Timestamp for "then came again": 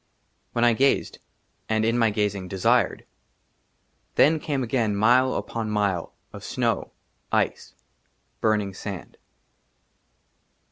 4.15-4.93